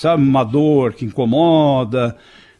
[0.00, 2.16] sabe, uma dor que incomoda,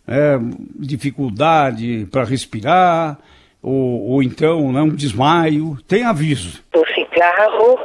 [0.07, 0.39] é,
[0.79, 3.19] dificuldade para respirar,
[3.63, 6.63] ou, ou então né, um desmaio, tem aviso.
[6.75, 7.79] O cigarro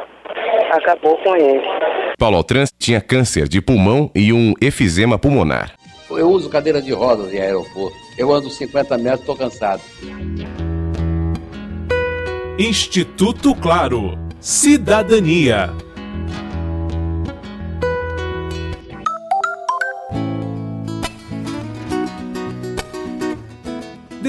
[0.71, 1.63] acabou com ele.
[2.17, 5.73] Paulo Altran tinha câncer de pulmão e um efizema pulmonar.
[6.09, 7.95] Eu uso cadeira de rodas em aeroporto.
[8.17, 9.81] Eu ando 50 metros, estou cansado.
[12.59, 14.17] Instituto Claro.
[14.39, 15.73] Cidadania.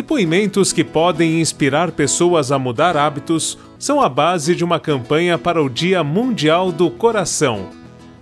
[0.06, 5.60] Depoimentos que podem inspirar pessoas a mudar hábitos são a base de uma campanha para
[5.60, 7.70] o Dia Mundial do Coração.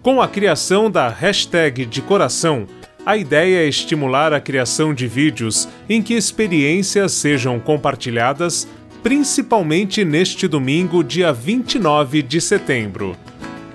[0.00, 2.66] Com a criação da hashtag de coração,
[3.04, 8.66] a ideia é estimular a criação de vídeos em que experiências sejam compartilhadas,
[9.02, 13.14] principalmente neste domingo, dia 29 de setembro.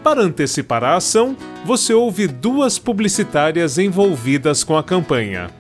[0.04, 5.59] Para antecipar a ação, você ouve duas publicitárias envolvidas com a campanha.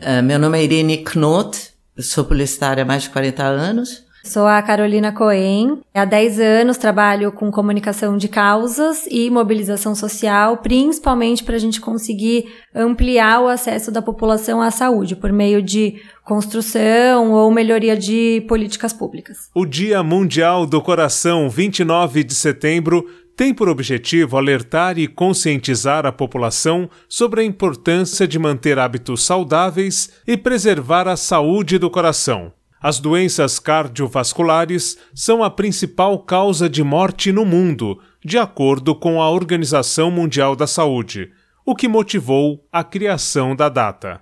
[0.00, 4.06] Uh, meu nome é Irene Knot, sou publicitária há mais de 40 anos.
[4.24, 5.80] Sou a Carolina Cohen.
[5.94, 11.80] Há 10 anos trabalho com comunicação de causas e mobilização social, principalmente para a gente
[11.80, 18.44] conseguir ampliar o acesso da população à saúde por meio de construção ou melhoria de
[18.46, 19.50] políticas públicas.
[19.54, 23.04] O Dia Mundial do Coração, 29 de setembro,
[23.38, 30.10] tem por objetivo alertar e conscientizar a população sobre a importância de manter hábitos saudáveis
[30.26, 32.52] e preservar a saúde do coração.
[32.82, 39.30] As doenças cardiovasculares são a principal causa de morte no mundo, de acordo com a
[39.30, 41.30] Organização Mundial da Saúde,
[41.64, 44.20] o que motivou a criação da data.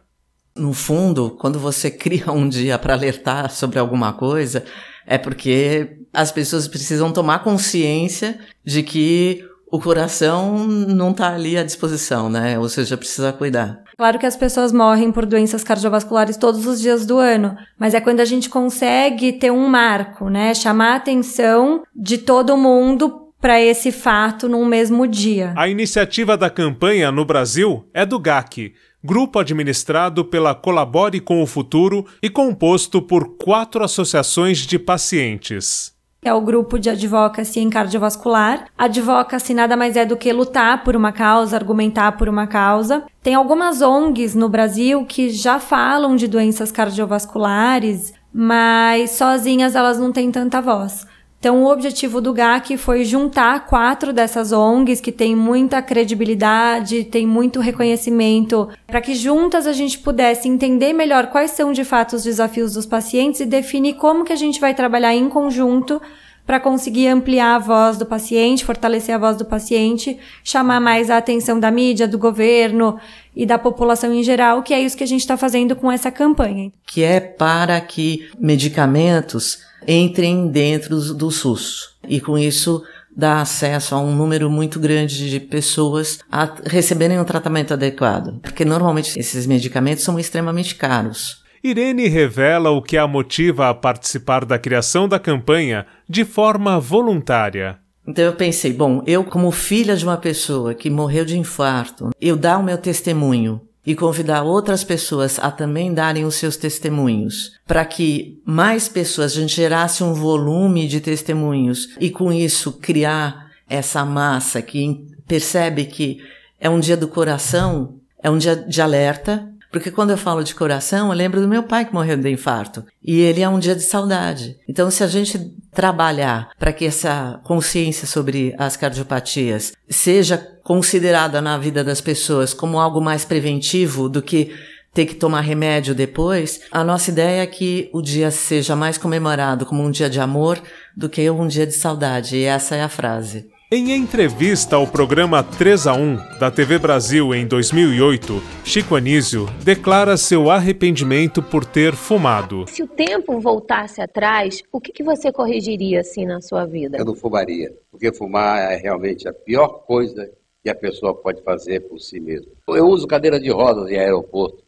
[0.54, 4.62] No fundo, quando você cria um dia para alertar sobre alguma coisa,
[5.06, 11.62] é porque as pessoas precisam tomar consciência de que o coração não está ali à
[11.62, 12.58] disposição, né?
[12.58, 13.82] Ou seja, precisa cuidar.
[13.96, 18.00] Claro que as pessoas morrem por doenças cardiovasculares todos os dias do ano, mas é
[18.00, 20.54] quando a gente consegue ter um marco, né?
[20.54, 25.52] Chamar a atenção de todo mundo para esse fato num mesmo dia.
[25.56, 28.72] A iniciativa da campanha no Brasil é do GAC,
[29.06, 35.94] grupo administrado pela Colabore com o Futuro e composto por quatro associações de pacientes
[36.24, 38.66] é o grupo de advocacy em cardiovascular.
[38.76, 43.04] Advocacy nada mais é do que lutar por uma causa, argumentar por uma causa.
[43.22, 50.10] Tem algumas ONGs no Brasil que já falam de doenças cardiovasculares, mas sozinhas elas não
[50.10, 51.06] têm tanta voz.
[51.46, 57.24] Então, o objetivo do GAC foi juntar quatro dessas ONGs que têm muita credibilidade, têm
[57.24, 62.24] muito reconhecimento, para que juntas a gente pudesse entender melhor quais são de fato os
[62.24, 66.02] desafios dos pacientes e definir como que a gente vai trabalhar em conjunto
[66.46, 71.16] para conseguir ampliar a voz do paciente, fortalecer a voz do paciente, chamar mais a
[71.16, 72.98] atenção da mídia, do governo
[73.34, 76.10] e da população em geral, que é isso que a gente está fazendo com essa
[76.10, 76.72] campanha.
[76.86, 81.96] Que é para que medicamentos entrem dentro do SUS.
[82.08, 82.82] E com isso
[83.16, 88.38] dá acesso a um número muito grande de pessoas a receberem um tratamento adequado.
[88.40, 91.44] Porque normalmente esses medicamentos são extremamente caros.
[91.70, 97.78] Irene revela o que a motiva a participar da criação da campanha de forma voluntária.
[98.06, 102.36] Então eu pensei, bom, eu como filha de uma pessoa que morreu de infarto, eu
[102.36, 107.84] dar o meu testemunho e convidar outras pessoas a também darem os seus testemunhos, para
[107.84, 114.04] que mais pessoas, a gente gerasse um volume de testemunhos e com isso criar essa
[114.04, 116.18] massa que percebe que
[116.60, 120.54] é um dia do coração, é um dia de alerta, porque quando eu falo de
[120.54, 122.82] coração, eu lembro do meu pai que morreu de infarto.
[123.04, 124.56] E ele é um dia de saudade.
[124.66, 131.58] Então, se a gente trabalhar para que essa consciência sobre as cardiopatias seja considerada na
[131.58, 134.50] vida das pessoas como algo mais preventivo do que
[134.94, 139.66] ter que tomar remédio depois, a nossa ideia é que o dia seja mais comemorado
[139.66, 140.58] como um dia de amor
[140.96, 142.34] do que um dia de saudade.
[142.34, 143.50] E essa é a frase.
[143.68, 150.16] Em entrevista ao programa 3 a 1 da TV Brasil em 2008, Chico Anísio declara
[150.16, 152.64] seu arrependimento por ter fumado.
[152.68, 156.96] Se o tempo voltasse atrás, o que, que você corrigiria assim na sua vida?
[156.96, 160.30] Eu não fumaria, porque fumar é realmente a pior coisa
[160.62, 162.52] que a pessoa pode fazer por si mesma.
[162.68, 164.62] Eu uso cadeira de rodas em aeroporto.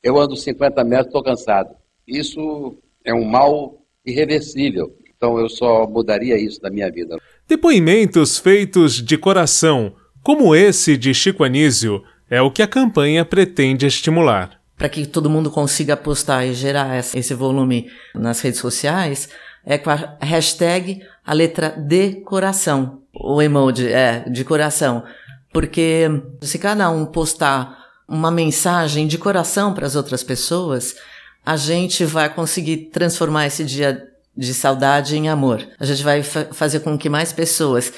[0.00, 1.74] Eu ando 50 metros, estou cansado.
[2.06, 4.96] Isso é um mal irreversível.
[5.16, 7.18] Então eu só mudaria isso na minha vida.
[7.46, 9.92] Depoimentos feitos de coração,
[10.22, 14.58] como esse de Chico Anísio, é o que a campanha pretende estimular.
[14.78, 19.28] Para que todo mundo consiga postar e gerar esse volume nas redes sociais,
[19.64, 25.04] é com a hashtag a letra de coração, o emoji é de coração,
[25.52, 26.08] Porque
[26.40, 30.96] se cada um postar uma mensagem de coração para as outras pessoas,
[31.44, 35.66] a gente vai conseguir transformar esse dia de saudade em amor.
[35.78, 37.92] A gente vai fa fazer com que mais pessoas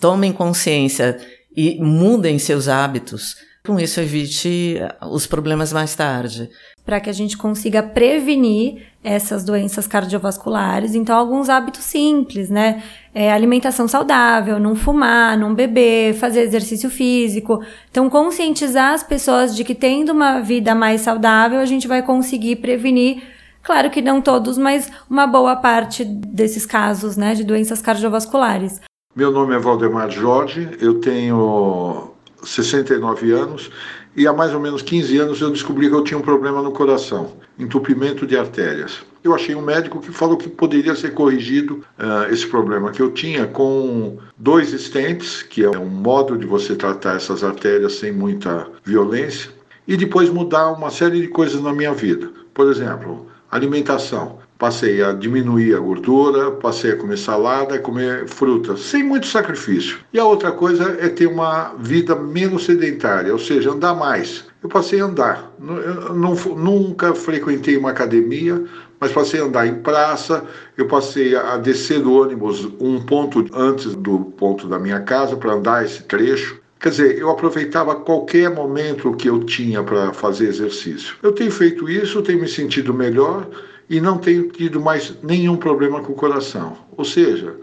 [0.00, 1.18] tomem consciência
[1.56, 3.36] e mudem seus hábitos.
[3.64, 6.50] Com isso, evite os problemas mais tarde.
[6.84, 10.96] Para que a gente consiga prevenir essas doenças cardiovasculares.
[10.96, 12.82] Então, alguns hábitos simples, né?
[13.14, 17.62] É, alimentação saudável, não fumar, não beber, fazer exercício físico.
[17.88, 22.56] Então, conscientizar as pessoas de que tendo uma vida mais saudável, a gente vai conseguir
[22.56, 23.22] prevenir
[23.62, 28.80] Claro que não todos, mas uma boa parte desses casos, né, de doenças cardiovasculares.
[29.14, 32.12] Meu nome é Valdemar Jorge, eu tenho
[32.42, 33.70] 69 anos
[34.16, 36.72] e há mais ou menos 15 anos eu descobri que eu tinha um problema no
[36.72, 39.02] coração, entupimento de artérias.
[39.22, 43.12] Eu achei um médico que falou que poderia ser corrigido uh, esse problema que eu
[43.12, 48.66] tinha com dois stents, que é um modo de você tratar essas artérias sem muita
[48.84, 49.50] violência,
[49.86, 52.30] e depois mudar uma série de coisas na minha vida.
[52.52, 54.38] Por exemplo, Alimentação.
[54.56, 59.98] Passei a diminuir a gordura, passei a comer salada, a comer frutas, sem muito sacrifício.
[60.10, 64.46] E a outra coisa é ter uma vida menos sedentária, ou seja, andar mais.
[64.62, 65.52] Eu passei a andar.
[65.60, 68.64] Eu não, nunca frequentei uma academia,
[68.98, 70.46] mas passei a andar em praça,
[70.78, 75.52] eu passei a descer do ônibus um ponto antes do ponto da minha casa para
[75.52, 76.61] andar esse trecho.
[76.82, 81.14] Quer dizer, eu aproveitava qualquer momento que eu tinha para fazer exercício.
[81.22, 83.46] Eu tenho feito isso, tenho me sentido melhor
[83.88, 86.76] e não tenho tido mais nenhum problema com o coração.
[86.96, 87.54] Ou seja,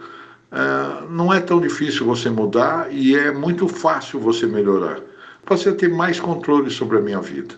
[0.49, 5.01] é, não é tão difícil você mudar e é muito fácil você melhorar.
[5.45, 7.55] Passei a ter mais controle sobre a minha vida.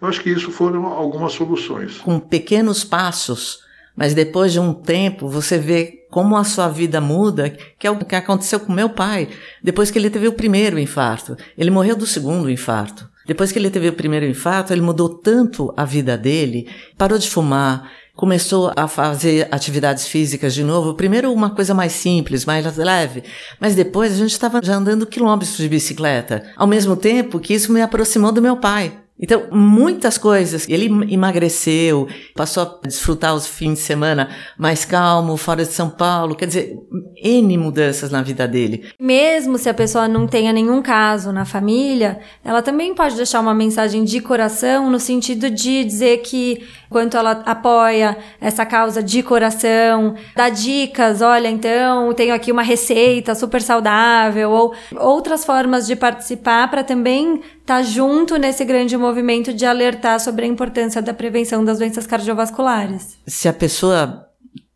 [0.00, 1.98] Eu acho que isso foram algumas soluções.
[1.98, 3.64] Com pequenos passos,
[3.96, 7.98] mas depois de um tempo você vê como a sua vida muda, que é o
[7.98, 9.28] que aconteceu com meu pai,
[9.62, 11.36] depois que ele teve o primeiro infarto.
[11.56, 13.10] Ele morreu do segundo infarto.
[13.26, 16.68] Depois que ele teve o primeiro infarto, ele mudou tanto a vida dele,
[16.98, 20.94] parou de fumar, começou a fazer atividades físicas de novo.
[20.94, 23.22] Primeiro uma coisa mais simples, mais leve,
[23.60, 26.42] mas depois a gente estava já andando quilômetros de bicicleta.
[26.56, 29.01] Ao mesmo tempo que isso me aproximou do meu pai.
[29.20, 30.68] Então, muitas coisas.
[30.68, 36.34] Ele emagreceu, passou a desfrutar os fins de semana mais calmo, fora de São Paulo.
[36.34, 36.76] Quer dizer,
[37.22, 38.84] N mudanças na vida dele.
[38.98, 43.54] Mesmo se a pessoa não tenha nenhum caso na família, ela também pode deixar uma
[43.54, 50.14] mensagem de coração no sentido de dizer que quanto ela apoia essa causa de coração,
[50.36, 56.68] dá dicas, olha, então tenho aqui uma receita super saudável ou outras formas de participar
[56.70, 61.64] para também estar tá junto nesse grande movimento de alertar sobre a importância da prevenção
[61.64, 63.18] das doenças cardiovasculares.
[63.26, 64.26] Se a pessoa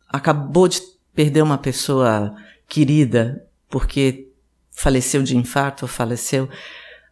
[0.07, 0.79] acabou de
[1.15, 2.35] perder uma pessoa
[2.67, 4.27] querida porque
[4.71, 6.47] faleceu de infarto ou faleceu,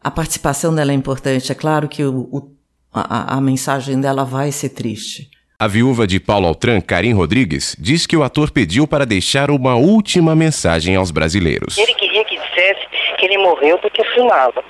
[0.02, 1.52] a participação dela é importante.
[1.52, 2.52] É claro que o, o,
[2.94, 5.30] a, a mensagem dela vai ser triste.
[5.58, 9.76] A viúva de Paulo Altran, Karim Rodrigues, diz que o ator pediu para deixar uma
[9.76, 11.78] última mensagem aos brasileiros.
[11.78, 12.86] Ele queria que dissesse
[13.18, 14.64] que ele morreu porque fumava.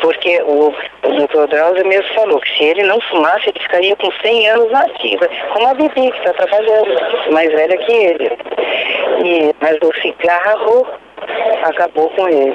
[0.00, 0.72] Porque o,
[1.04, 4.74] o doutor Drauzio mesmo falou que se ele não fumasse, ele ficaria com 100 anos
[4.74, 8.30] ativa, como a Bibi, que está trabalhando, mais velha que ele.
[9.24, 10.86] E, mas o cigarro
[11.64, 12.54] acabou com ele.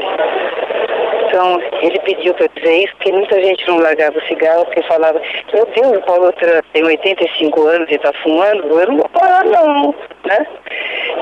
[1.28, 5.22] Então, ele pediu para dizer isso, porque muita gente não largava o cigarro, porque falava,
[5.54, 6.34] meu Deus, o Paulo
[6.74, 9.96] tem 85 anos e está fumando, eu não vou parar não,
[10.26, 10.46] né?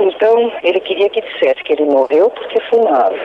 [0.02, 3.16] Então, ele queria que dissesse que ele morreu porque fumava.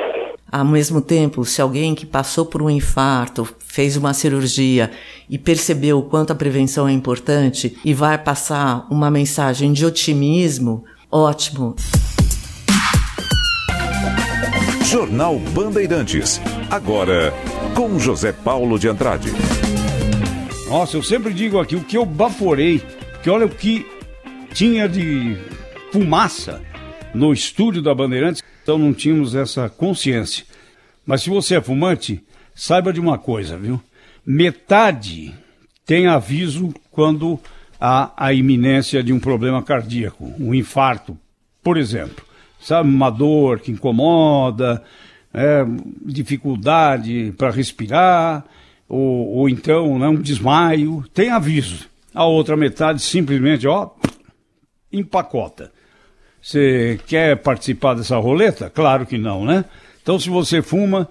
[0.55, 4.89] Ao mesmo tempo, se alguém que passou por um infarto, fez uma cirurgia
[5.29, 10.85] e percebeu o quanto a prevenção é importante e vai passar uma mensagem de otimismo,
[11.11, 11.75] ótimo.
[14.85, 16.41] Jornal Bandeirantes.
[16.71, 17.35] Agora,
[17.75, 19.33] com José Paulo de Andrade.
[20.69, 22.81] Nossa, eu sempre digo aqui o que eu baforei,
[23.25, 23.85] que olha o que
[24.53, 25.37] tinha de
[25.91, 26.63] fumaça
[27.13, 30.45] no estúdio da Bandeirantes, então não tínhamos essa consciência.
[31.07, 32.21] Mas se você é fumante,
[32.53, 33.81] saiba de uma coisa, viu?
[34.27, 35.33] Metade
[35.87, 37.39] tem aviso quando
[37.81, 41.17] há a iminência de um problema cardíaco, um infarto,
[41.63, 42.25] por exemplo
[42.65, 44.83] sabe, uma dor que incomoda,
[45.33, 45.65] é,
[46.05, 48.45] dificuldade para respirar,
[48.89, 51.87] ou, ou então né, um desmaio, tem aviso.
[52.15, 53.91] A outra metade simplesmente, ó,
[54.91, 55.71] empacota.
[56.45, 58.69] Você quer participar dessa roleta?
[58.69, 59.65] Claro que não, né?
[60.03, 61.09] Então, se você fuma,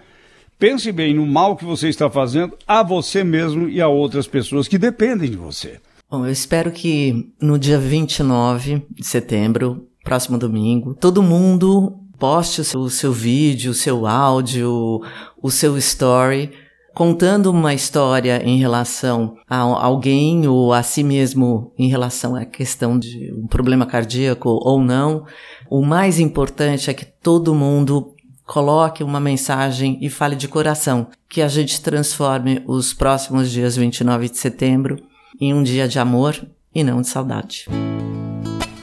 [0.59, 4.67] pense bem no mal que você está fazendo a você mesmo e a outras pessoas
[4.67, 5.79] que dependem de você.
[6.07, 10.93] Bom, eu espero que no dia 29 de setembro próximo domingo.
[10.93, 15.01] Todo mundo poste o seu, o seu vídeo, o seu áudio,
[15.41, 16.51] o seu story,
[16.93, 22.97] contando uma história em relação a alguém ou a si mesmo em relação à questão
[22.97, 25.25] de um problema cardíaco ou não.
[25.69, 28.13] O mais importante é que todo mundo
[28.45, 34.29] coloque uma mensagem e fale de coração, que a gente transforme os próximos dias 29
[34.29, 34.97] de setembro
[35.39, 36.35] em um dia de amor
[36.75, 37.67] e não de saudade.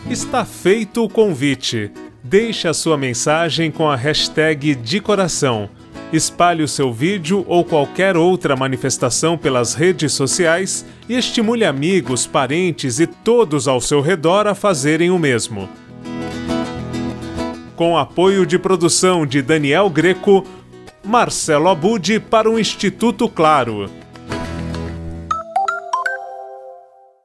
[0.08, 1.92] Está feito o convite.
[2.24, 5.70] Deixe a sua mensagem com a hashtag de coração.
[6.12, 12.98] Espalhe o seu vídeo ou qualquer outra manifestação pelas redes sociais e estimule amigos, parentes
[12.98, 15.68] e todos ao seu redor a fazerem o mesmo.
[17.76, 20.44] Com apoio de produção de Daniel Greco,
[21.04, 23.88] Marcelo Abud para o Instituto Claro.